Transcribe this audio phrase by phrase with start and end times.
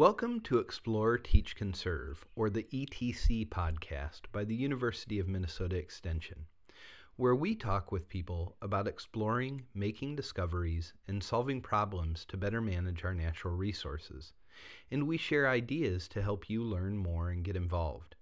[0.00, 6.46] Welcome to Explore, Teach, Conserve, or the ETC podcast by the University of Minnesota Extension,
[7.16, 13.04] where we talk with people about exploring, making discoveries, and solving problems to better manage
[13.04, 14.32] our natural resources.
[14.90, 18.14] And we share ideas to help you learn more and get involved.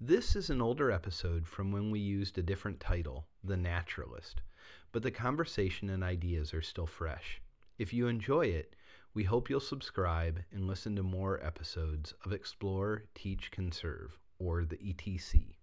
[0.00, 4.42] This is an older episode from when we used a different title, The Naturalist,
[4.90, 7.40] but the conversation and ideas are still fresh.
[7.78, 8.74] If you enjoy it,
[9.12, 14.76] we hope you'll subscribe and listen to more episodes of Explore, Teach, Conserve, or the
[14.76, 15.56] ETC.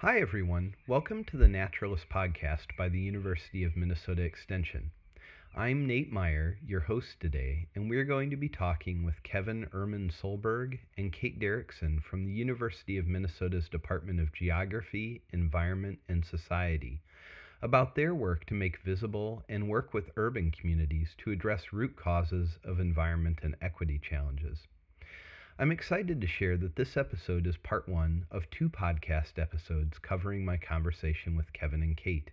[0.00, 0.74] Hi, everyone.
[0.86, 4.90] Welcome to the Naturalist Podcast by the University of Minnesota Extension.
[5.56, 10.12] I'm Nate Meyer, your host today, and we're going to be talking with Kevin Ehrman
[10.12, 17.00] Solberg and Kate Derickson from the University of Minnesota's Department of Geography, Environment, and Society
[17.62, 22.58] about their work to make visible and work with urban communities to address root causes
[22.62, 24.68] of environment and equity challenges.
[25.58, 30.44] I'm excited to share that this episode is part one of two podcast episodes covering
[30.44, 32.30] my conversation with Kevin and Kate.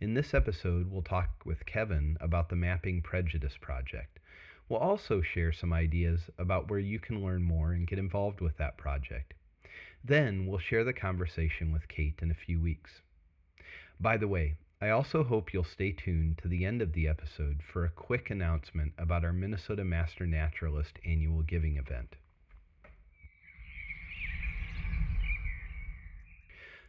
[0.00, 4.18] In this episode, we'll talk with Kevin about the Mapping Prejudice Project.
[4.66, 8.56] We'll also share some ideas about where you can learn more and get involved with
[8.56, 9.34] that project.
[10.02, 13.02] Then we'll share the conversation with Kate in a few weeks.
[14.00, 17.60] By the way, I also hope you'll stay tuned to the end of the episode
[17.62, 22.16] for a quick announcement about our Minnesota Master Naturalist annual giving event.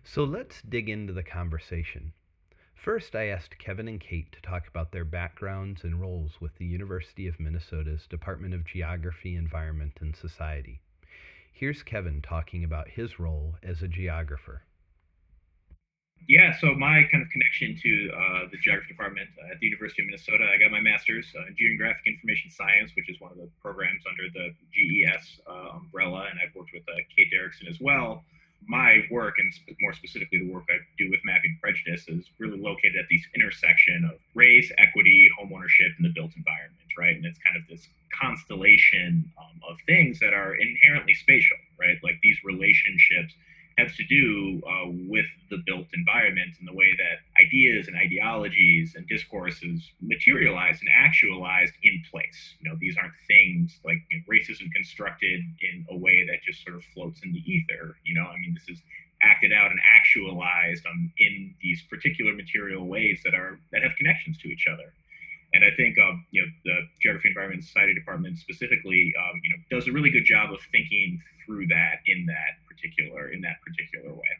[0.05, 2.13] So let's dig into the conversation.
[2.83, 6.65] First, I asked Kevin and Kate to talk about their backgrounds and roles with the
[6.65, 10.81] University of Minnesota's Department of Geography, Environment, and Society.
[11.53, 14.63] Here's Kevin talking about his role as a geographer.
[16.27, 20.07] Yeah, so my kind of connection to uh, the geography department at the University of
[20.07, 23.49] Minnesota, I got my master's uh, in geographic information science, which is one of the
[23.61, 28.25] programs under the GES uh, umbrella, and I've worked with uh, Kate Derickson as well
[28.67, 29.51] my work, and
[29.81, 34.09] more specifically the work I do with mapping prejudice, is really located at this intersection
[34.11, 37.15] of race, equity, homeownership, and the built environment, right?
[37.15, 41.97] And it's kind of this constellation um, of things that are inherently spatial, right?
[42.03, 43.33] Like these relationships
[43.77, 48.93] has to do uh, with the built environment and the way that ideas and ideologies
[48.95, 52.55] and discourses materialize and actualized in place.
[52.59, 56.63] You know, these aren't things like you know, racism constructed in a way that just
[56.63, 57.95] sort of floats in the ether.
[58.03, 58.83] You know, I mean, this is
[59.21, 64.37] acted out and actualized um, in these particular material ways that are that have connections
[64.39, 64.93] to each other.
[65.53, 69.59] And I think um, you know the Geography, Environment, Society Department specifically, um, you know,
[69.69, 74.13] does a really good job of thinking through that in that particular in that particular
[74.13, 74.33] way.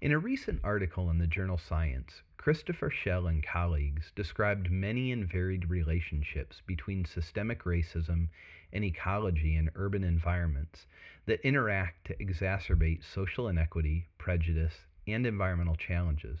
[0.00, 5.26] In a recent article in the journal Science, Christopher Schell and colleagues described many and
[5.26, 8.28] varied relationships between systemic racism
[8.72, 10.86] and ecology in urban environments
[11.24, 16.38] that interact to exacerbate social inequity, prejudice, and environmental challenges.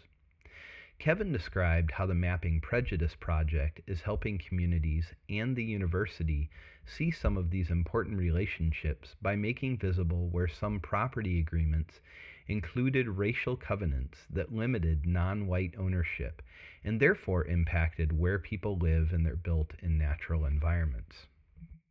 [0.98, 6.48] Kevin described how the Mapping Prejudice Project is helping communities and the university
[6.86, 12.00] see some of these important relationships by making visible where some property agreements
[12.48, 16.40] included racial covenants that limited non white ownership
[16.82, 21.26] and therefore impacted where people live and their built in natural environments.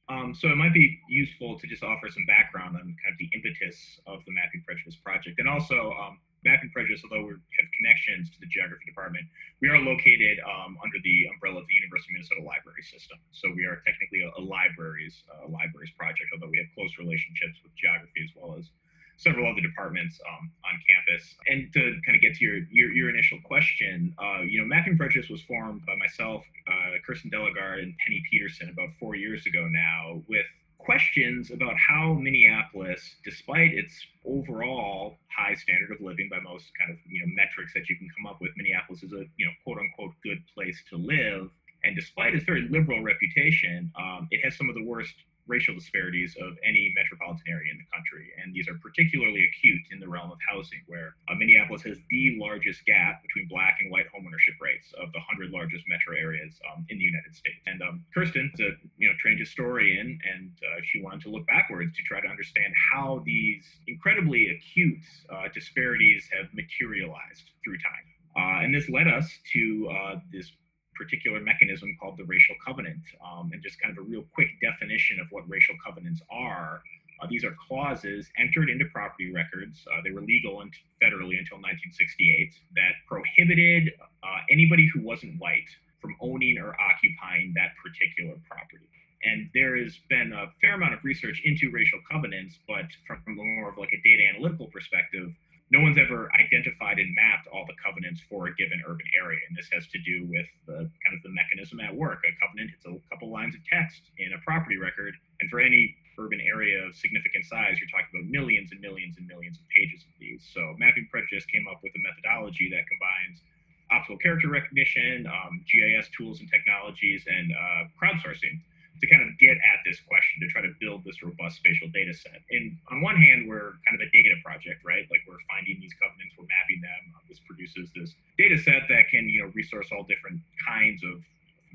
[0.09, 3.29] Um, so it might be useful to just offer some background on kind of the
[3.33, 8.29] impetus of the Mapping Prejudice Project and also um, Mapping Prejudice, although we have connections
[8.29, 9.25] to the geography department,
[9.62, 13.18] we are located um, under the umbrella of the University of Minnesota Library System.
[13.33, 17.57] So we are technically a, a libraries uh, libraries project, although we have close relationships
[17.65, 18.69] with geography as well as
[19.18, 21.33] several other departments um, on campus.
[21.47, 24.97] And to kind of get to your your, your initial question, uh, you know, Mapping
[24.97, 29.68] Prejudice was formed by myself, uh, Kirsten Delegard, and Penny Petersen about four years ago
[29.71, 30.45] now, with
[30.77, 36.97] questions about how Minneapolis, despite its overall high standard of living by most kind of
[37.07, 39.79] you know metrics that you can come up with, Minneapolis is a you know quote
[39.79, 41.49] unquote good place to live.
[41.83, 45.13] And despite its very liberal reputation, um, it has some of the worst
[45.47, 48.33] racial disparities of any metropolitan area in the country.
[48.42, 52.38] And these are particularly acute in the realm of housing, where uh, Minneapolis has the
[52.39, 56.86] largest gap between black and white homeownership rates of the 100 largest metro areas um,
[56.89, 57.62] in the United States.
[57.65, 61.45] And um, Kirsten is a you know, trained historian, and uh, she wanted to look
[61.47, 68.06] backwards to try to understand how these incredibly acute uh, disparities have materialized through time.
[68.36, 70.51] Uh, and this led us to uh, this
[70.95, 73.01] particular mechanism called the racial covenant.
[73.24, 76.81] Um, and just kind of a real quick definition of what racial covenants are.
[77.21, 79.86] Uh, these are clauses entered into property records.
[79.88, 80.71] Uh, they were legal and
[81.01, 83.94] federally until 1968 that prohibited
[84.24, 85.69] uh, anybody who wasn't white
[86.01, 88.89] from owning or occupying that particular property.
[89.24, 93.69] And there has been a fair amount of research into racial covenants, but from more
[93.69, 95.31] of like a data analytical perspective,
[95.71, 99.41] no one's ever identified and mapped all the covenants for a given urban area.
[99.50, 102.21] And this has to do with the kind of the mechanism at work.
[102.21, 105.17] A covenant hits a couple lines of text in a property record.
[105.41, 109.25] And for any urban area of significant size, you're talking about millions and millions and
[109.25, 110.45] millions of pages of these.
[110.53, 113.41] So Mapping Prejudice came up with a methodology that combines
[113.89, 118.61] optical character recognition, um, GIS tools and technologies, and uh, crowdsourcing
[119.01, 122.13] to kind of get at this question to try to build this robust spatial data
[122.13, 122.42] set.
[122.51, 125.03] And on one hand, we're kind of a data project, right?
[125.12, 127.01] Like we're finding these covenants, we're mapping them.
[127.15, 131.19] Uh, this produces this data set that can, you know, resource all different kinds of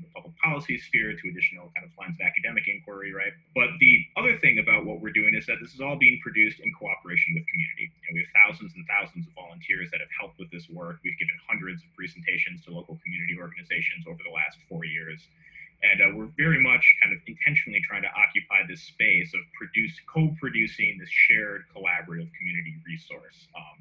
[0.01, 3.33] the public policy sphere to additional kind of lines of academic inquiry, right?
[3.53, 6.59] But the other thing about what we're doing is that this is all being produced
[6.59, 7.93] in cooperation with community.
[8.09, 10.97] And we have thousands and thousands of volunteers that have helped with this work.
[11.05, 15.21] We've given hundreds of presentations to local community organizations over the last four years.
[15.81, 19.93] And uh, we're very much kind of intentionally trying to occupy this space of produce,
[20.13, 23.47] co-producing this shared collaborative community resource.
[23.57, 23.77] Um,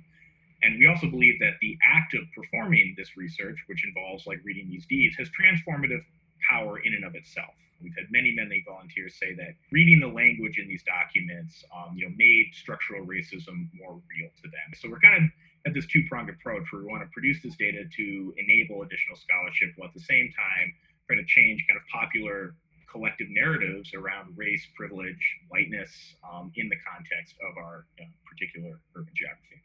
[0.62, 4.68] and we also believe that the act of performing this research, which involves like reading
[4.68, 6.00] these deeds, has transformative
[6.48, 7.52] power in and of itself.
[7.82, 12.08] We've had many, many volunteers say that reading the language in these documents, um, you
[12.08, 14.68] know, made structural racism more real to them.
[14.76, 15.30] So we're kind of
[15.66, 19.72] at this two-pronged approach where we want to produce this data to enable additional scholarship,
[19.76, 20.72] while at the same time
[21.10, 22.54] trying to change kind of popular
[22.90, 25.90] collective narratives around race, privilege, whiteness
[26.32, 27.86] um, in the context of our
[28.30, 29.62] particular urban geography.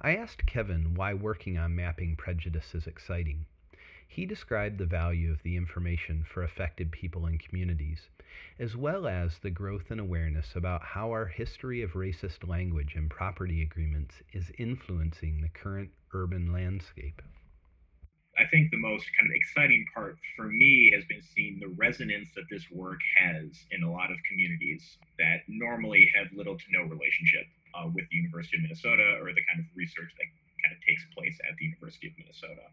[0.00, 3.46] I asked Kevin why working on mapping prejudice is exciting.
[4.08, 8.08] He described the value of the information for affected people and communities,
[8.58, 13.10] as well as the growth and awareness about how our history of racist language and
[13.10, 17.20] property agreements is influencing the current urban landscape.
[18.38, 22.28] I think the most kind of exciting part for me has been seeing the resonance
[22.36, 26.82] that this work has in a lot of communities that normally have little to no
[26.82, 30.28] relationship uh, with the University of Minnesota or the kind of research that
[30.62, 32.68] kind of takes place at the University of Minnesota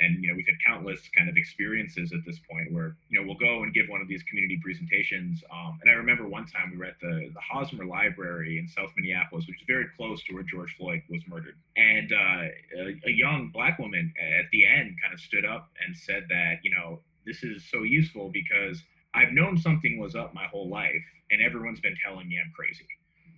[0.00, 3.26] and you know we've had countless kind of experiences at this point where you know
[3.26, 6.70] we'll go and give one of these community presentations um, and i remember one time
[6.70, 10.34] we were at the, the hosmer library in south minneapolis which is very close to
[10.34, 11.56] where george floyd was murdered.
[11.76, 12.42] And uh,
[12.78, 16.56] a, a young black woman at the end kind of stood up and said that
[16.62, 18.82] you know this is so useful because
[19.14, 22.86] i've known something was up my whole life and everyone's been telling me i'm crazy.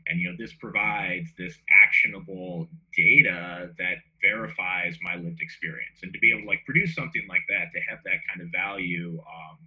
[0.07, 1.55] And you know this provides this
[1.85, 6.01] actionable data that verifies my lived experience.
[6.03, 8.49] And to be able to like produce something like that to have that kind of
[8.49, 9.59] value um,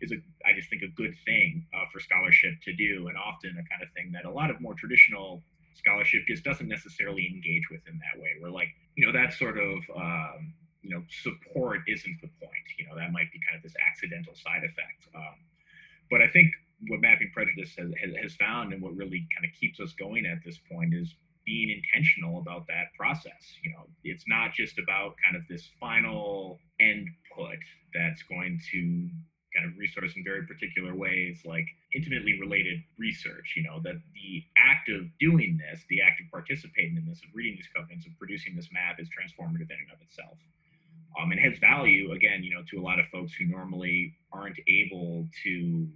[0.00, 3.50] is a i just think a good thing uh, for scholarship to do and often
[3.52, 5.42] a kind of thing that a lot of more traditional
[5.74, 9.58] scholarship just doesn't necessarily engage with in that way where like you know that sort
[9.58, 13.62] of um, you know support isn't the point you know that might be kind of
[13.62, 15.36] this accidental side effect um,
[16.10, 16.52] but i think
[16.88, 20.26] what mapping prejudice has, has, has found and what really kind of keeps us going
[20.26, 21.14] at this point is
[21.46, 23.56] being intentional about that process.
[23.62, 27.58] You know, it's not just about kind of this final end put
[27.94, 29.08] that's going to
[29.54, 33.54] kind of resource in very particular ways, like intimately related research.
[33.56, 37.30] You know, that the act of doing this, the act of participating in this, of
[37.32, 40.36] reading these covenants, of producing this map is transformative in and of itself.
[41.16, 44.58] Um, and has value again, you know, to a lot of folks who normally aren't
[44.68, 45.88] able to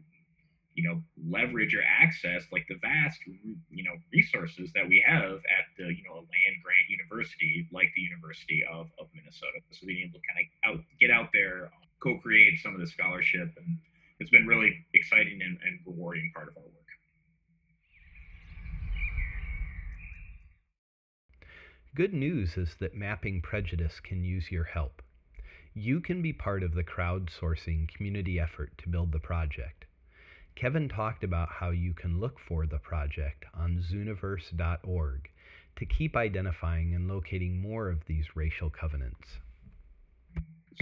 [0.81, 3.21] you know leverage or access like the vast
[3.69, 7.93] you know resources that we have at the you know a land grant university like
[7.95, 9.61] the University of, of Minnesota.
[9.71, 12.87] So being able to kind of out get out there, um, co-create some of the
[12.87, 13.77] scholarship, and
[14.19, 16.75] it's been really exciting and, and rewarding part of our work.
[21.95, 25.03] Good news is that Mapping Prejudice can use your help.
[25.75, 29.87] You can be part of the crowdsourcing community effort to build the project.
[30.61, 35.31] Kevin talked about how you can look for the project on zooniverse.org
[35.76, 39.40] to keep identifying and locating more of these racial covenants.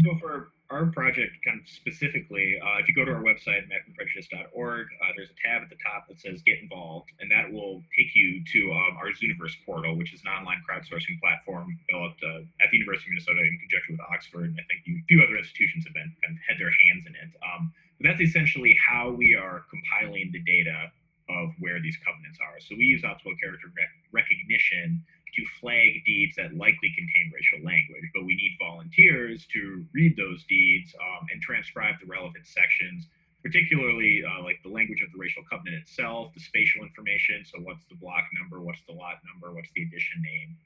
[0.03, 4.87] So for our project, kind of specifically, uh, if you go to our website, mappingprejudice.org,
[4.99, 8.11] uh, there's a tab at the top that says Get Involved, and that will take
[8.19, 12.69] you to um, our Zooniverse portal, which is an online crowdsourcing platform developed uh, at
[12.71, 15.87] the University of Minnesota in conjunction with Oxford, and I think a few other institutions
[15.87, 17.31] have been kind of had their hands in it.
[17.47, 17.71] Um,
[18.01, 20.91] that's essentially how we are compiling the data
[21.29, 22.61] of where these covenants are.
[22.61, 25.03] So we use optical character rec- recognition
[25.35, 30.45] to flag deeds that likely contain racial language, but we need volunteers to read those
[30.49, 33.09] deeds um, and transcribe the relevant sections,
[33.43, 37.45] particularly uh, like the language of the racial covenant itself, the spatial information.
[37.45, 38.61] So, what's the block number?
[38.61, 39.55] What's the lot number?
[39.55, 40.57] What's the addition name?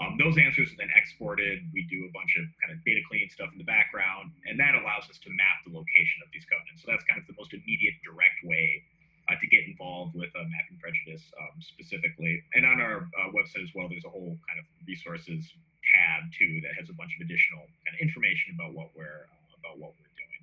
[0.00, 1.60] Um, those answers are then exported.
[1.76, 4.72] We do a bunch of kind of data cleaning stuff in the background, and that
[4.74, 6.80] allows us to map the location of these covenants.
[6.82, 8.82] So that's kind of the most immediate, direct way
[9.28, 12.42] uh, to get involved with uh, mapping prejudice um, specifically.
[12.56, 15.44] And on our uh, website as well, there's a whole kind of resources
[15.82, 19.78] tab too that has a bunch of additional kind of information about what we're about
[19.78, 20.42] what we're doing.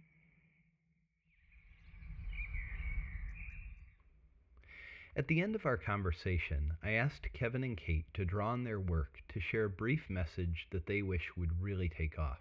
[5.20, 8.80] At the end of our conversation, I asked Kevin and Kate to draw on their
[8.80, 12.40] work to share a brief message that they wish would really take off.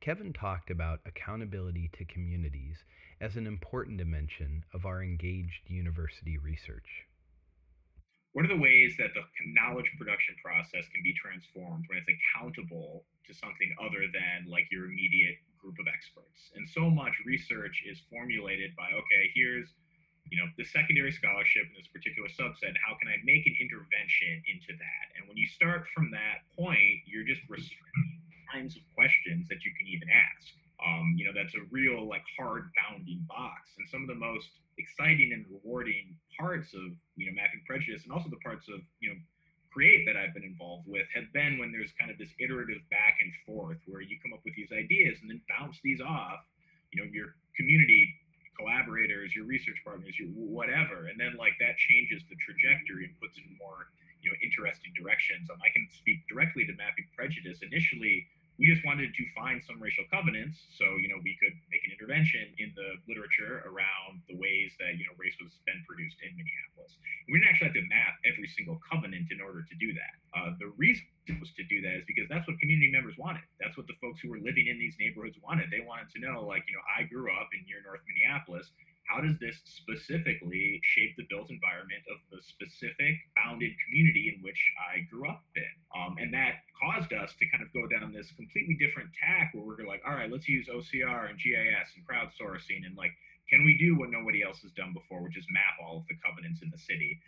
[0.00, 2.84] Kevin talked about accountability to communities
[3.20, 6.86] as an important dimension of our engaged university research.
[8.30, 13.06] What are the ways that the knowledge production process can be transformed when it's accountable
[13.26, 16.52] to something other than like your immediate group of experts?
[16.54, 19.74] And so much research is formulated by, okay, here's
[20.32, 24.40] you know, the secondary scholarship in this particular subset, how can I make an intervention
[24.48, 25.04] into that?
[25.12, 28.16] And when you start from that point, you're just restricting
[28.48, 30.56] kinds of questions that you can even ask.
[30.80, 33.76] Um, you know, that's a real like hard bounding box.
[33.76, 34.48] And some of the most
[34.80, 39.12] exciting and rewarding parts of, you know, mapping prejudice and also the parts of, you
[39.12, 39.18] know,
[39.68, 43.20] create that I've been involved with have been when there's kind of this iterative back
[43.20, 46.40] and forth where you come up with these ideas and then bounce these off,
[46.88, 48.16] you know, your community
[49.32, 53.36] collaborators, your research partners, your whatever, and then like that changes the trajectory and puts
[53.38, 53.88] it in more
[54.22, 55.50] you know interesting directions.
[55.50, 57.58] Um, I can speak directly to mapping prejudice.
[57.62, 58.26] Initially,
[58.60, 61.92] we just wanted to find some racial covenants, so you know we could make an
[61.92, 66.36] intervention in the literature around the ways that you know race was been produced in
[66.36, 66.94] Minneapolis.
[67.26, 70.14] We didn't actually have to map every single covenant in order to do that.
[70.32, 71.04] Uh, the reason
[71.38, 73.46] was to do that is because that's what community members wanted.
[73.62, 75.70] That's what the folks who were living in these neighborhoods wanted.
[75.70, 78.74] They wanted to know, like, you know, I grew up in near North Minneapolis.
[79.12, 84.56] How does this specifically shape the built environment of the specific bounded community in which
[84.80, 85.68] I grew up in?
[85.92, 89.68] Um, and that caused us to kind of go down this completely different tack where
[89.68, 93.12] we're like, all right, let's use OCR and GIS and crowdsourcing and like,
[93.52, 96.16] can we do what nobody else has done before, which is map all of the
[96.24, 97.20] covenants in the city?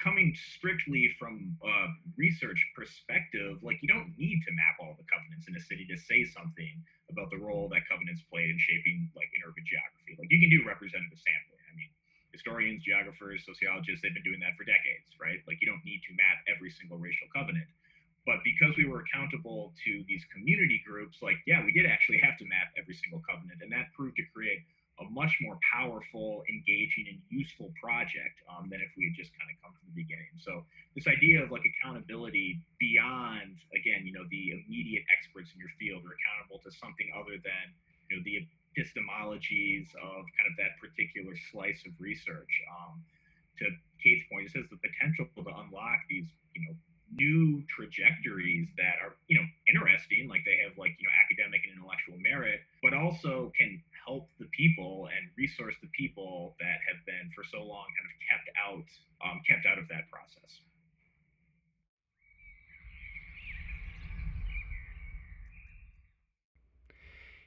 [0.00, 1.76] Coming strictly from a
[2.16, 5.96] research perspective, like you don't need to map all the covenants in a city to
[6.00, 6.72] say something
[7.12, 10.16] about the role that covenants played in shaping like in urban geography.
[10.16, 11.64] Like you can do representative sampling.
[11.68, 11.92] I mean,
[12.32, 15.44] historians, geographers, sociologists, they've been doing that for decades, right?
[15.44, 17.68] Like you don't need to map every single racial covenant.
[18.28, 22.36] But because we were accountable to these community groups, like, yeah, we did actually have
[22.36, 23.64] to map every single covenant.
[23.64, 24.60] And that proved to create
[25.00, 29.48] a much more powerful, engaging, and useful project um, than if we had just kind
[29.48, 30.28] of come from the beginning.
[30.44, 35.72] So this idea of like accountability beyond, again, you know, the immediate experts in your
[35.80, 37.64] field are accountable to something other than,
[38.12, 38.44] you know, the
[38.76, 42.52] epistemologies of kind of that particular slice of research.
[42.68, 43.00] Um,
[43.58, 43.72] to
[44.04, 46.76] Kate's point, it says the potential to unlock these, you know,
[47.10, 51.74] new trajectories that are you know interesting like they have like you know academic and
[51.74, 57.30] intellectual merit but also can help the people and resource the people that have been
[57.34, 58.84] for so long kind of kept out
[59.24, 60.60] um, kept out of that process.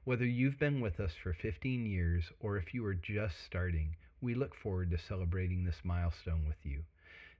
[0.05, 4.35] Whether you've been with us for 15 years or if you are just starting, we
[4.35, 6.85] look forward to celebrating this milestone with you.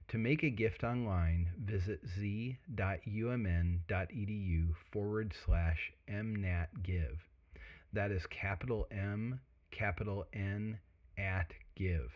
[0.07, 2.57] To make a gift online, visit z.umn.edu
[4.91, 7.17] forward slash mnatgive.
[7.93, 10.79] That is capital M, capital N,
[11.15, 12.11] at give.